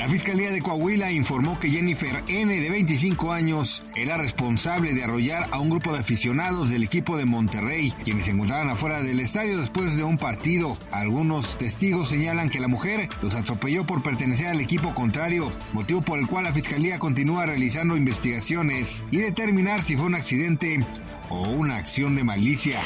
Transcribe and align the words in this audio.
La 0.00 0.08
Fiscalía 0.08 0.50
de 0.50 0.62
Coahuila 0.62 1.12
informó 1.12 1.60
que 1.60 1.68
Jennifer 1.68 2.24
N., 2.26 2.58
de 2.58 2.70
25 2.70 3.32
años, 3.32 3.84
era 3.94 4.16
responsable 4.16 4.94
de 4.94 5.04
arrollar 5.04 5.48
a 5.50 5.60
un 5.60 5.68
grupo 5.68 5.92
de 5.92 5.98
aficionados 5.98 6.70
del 6.70 6.84
equipo 6.84 7.18
de 7.18 7.26
Monterrey, 7.26 7.92
quienes 8.02 8.24
se 8.24 8.30
encontraban 8.30 8.70
afuera 8.70 9.02
del 9.02 9.20
estadio 9.20 9.58
después 9.58 9.98
de 9.98 10.04
un 10.04 10.16
partido. 10.16 10.78
Algunos 10.90 11.58
testigos 11.58 12.08
señalan 12.08 12.48
que 12.48 12.60
la 12.60 12.66
mujer 12.66 13.10
los 13.20 13.34
atropelló 13.34 13.84
por 13.84 14.02
pertenecer 14.02 14.46
al 14.46 14.60
equipo 14.62 14.94
contrario, 14.94 15.52
motivo 15.74 16.00
por 16.00 16.18
el 16.18 16.26
cual 16.26 16.44
la 16.44 16.54
Fiscalía 16.54 16.98
continúa 16.98 17.44
realizando 17.44 17.94
investigaciones 17.94 19.04
y 19.10 19.18
determinar 19.18 19.84
si 19.84 19.98
fue 19.98 20.06
un 20.06 20.14
accidente 20.14 20.80
o 21.28 21.42
una 21.42 21.76
acción 21.76 22.16
de 22.16 22.24
malicia. 22.24 22.80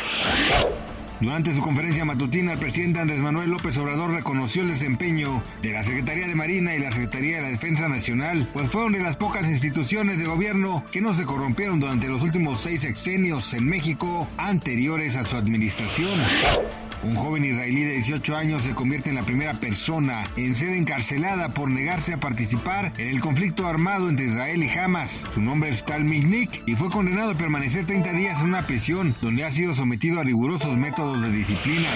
Durante 1.21 1.55
su 1.55 1.61
conferencia 1.61 2.05
matutina, 2.05 2.53
el 2.53 2.59
presidente 2.59 3.01
Andrés 3.01 3.21
Manuel 3.21 3.51
López 3.51 3.77
Obrador 3.79 4.11
reconoció 4.11 4.63
el 4.63 4.69
desempeño 4.69 5.43
de 5.63 5.73
la 5.73 5.85
Secretaría 5.85 6.27
de 6.27 6.35
Marina 6.35 6.75
y 6.75 6.81
la 6.81 6.91
Secretaría 6.91 7.37
de 7.37 7.43
la 7.43 7.49
Defensa 7.49 7.89
Nacional, 7.89 8.49
pues 8.53 8.69
fueron 8.69 8.93
de 8.93 9.01
las 9.01 9.17
pocas 9.17 9.47
instituciones 9.47 10.19
de 10.19 10.27
gobierno 10.27 10.85
que 10.91 11.01
no 11.01 11.15
se 11.15 11.25
corrompieron 11.25 11.81
durante 11.81 12.09
los 12.09 12.23
últimos 12.23 12.61
seis 12.61 12.83
sexenios 12.83 13.55
en 13.55 13.67
México 13.67 14.29
anteriores 14.37 15.17
a 15.17 15.25
su 15.25 15.37
administración. 15.37 16.21
Un 17.03 17.17
joven 17.17 17.45
israelí 17.45 17.85
de 17.85 17.93
18 17.93 18.37
años 18.37 18.65
se 18.65 18.75
convierte 18.75 19.11
en 19.11 19.17
la 19.17 19.23
primera 19.23 19.55
persona 19.61 20.23
en 20.37 20.55
ser 20.55 20.71
encarcelada 20.71 21.51
por 21.51 21.69
negarse 21.69 22.15
a 22.15 22.21
participar 22.21 22.93
en 22.97 23.09
el 23.09 23.21
conflicto 23.21 23.67
armado 23.67 24.09
entre 24.09 24.27
Israel 24.27 24.63
y 24.63 24.79
Hamas. 24.79 25.29
Su 25.35 25.43
nombre 25.43 25.71
es 25.71 25.85
Tal 25.85 26.05
Mignik 26.05 26.63
y 26.67 26.77
fue 26.77 26.89
condenado 26.91 27.33
a 27.33 27.35
permanecer 27.35 27.87
30 27.87 28.13
días 28.13 28.41
en 28.41 28.49
una 28.49 28.63
prisión 28.63 29.15
donde 29.21 29.45
ha 29.45 29.51
sido 29.51 29.75
sometido 29.75 30.21
a 30.21 30.25
rigurosos 30.25 30.77
métodos 30.77 31.23
de 31.23 31.31
disciplina. 31.31 31.89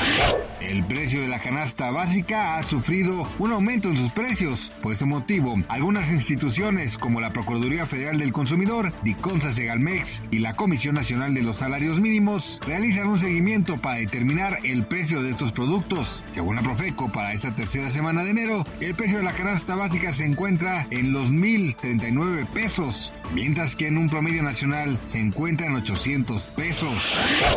El 0.60 0.84
precio 0.84 1.22
de 1.22 1.28
la 1.28 1.38
canasta 1.38 1.90
básica 1.90 2.58
ha 2.58 2.62
sufrido 2.62 3.28
un 3.38 3.52
aumento 3.52 3.88
en 3.88 3.96
sus 3.96 4.10
precios. 4.10 4.72
Por 4.82 4.92
ese 4.92 5.04
motivo, 5.04 5.56
algunas 5.68 6.10
instituciones 6.10 6.98
como 6.98 7.20
la 7.20 7.30
Procuraduría 7.30 7.86
Federal 7.86 8.18
del 8.18 8.32
Consumidor, 8.32 8.92
Diconsa 9.02 9.52
Segalmex 9.52 10.22
y 10.30 10.40
la 10.40 10.56
Comisión 10.56 10.94
Nacional 10.94 11.34
de 11.34 11.42
los 11.42 11.58
Salarios 11.58 12.00
Mínimos 12.00 12.60
realizan 12.66 13.06
un 13.06 13.18
seguimiento 13.18 13.76
para 13.76 13.96
determinar 13.96 14.58
el 14.64 14.84
precio 14.88 15.22
de 15.22 15.30
estos 15.30 15.52
productos. 15.52 16.22
Según 16.32 16.56
la 16.56 16.62
Profeco, 16.62 17.08
para 17.08 17.32
esta 17.32 17.50
tercera 17.50 17.90
semana 17.90 18.24
de 18.24 18.30
enero, 18.30 18.64
el 18.80 18.94
precio 18.94 19.18
de 19.18 19.24
la 19.24 19.32
canasta 19.32 19.76
básica 19.76 20.12
se 20.12 20.24
encuentra 20.24 20.86
en 20.90 21.12
los 21.12 21.30
1.039 21.30 22.46
pesos, 22.48 23.12
mientras 23.34 23.76
que 23.76 23.86
en 23.86 23.98
un 23.98 24.08
promedio 24.08 24.42
nacional 24.42 24.98
se 25.06 25.18
encuentra 25.18 25.66
en 25.66 25.76
800 25.76 26.42
pesos. 26.56 27.14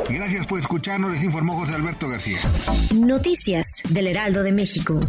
Gracias 0.09 0.45
por 0.45 0.59
escucharnos, 0.59 1.11
les 1.11 1.23
informó 1.23 1.55
José 1.55 1.75
Alberto 1.75 2.09
García. 2.09 2.39
Noticias 2.93 3.81
del 3.89 4.07
Heraldo 4.07 4.43
de 4.43 4.51
México. 4.51 4.99